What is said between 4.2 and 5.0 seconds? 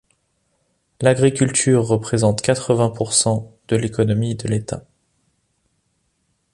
de l'État.